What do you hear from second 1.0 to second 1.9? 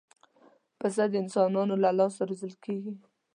د انسانانو له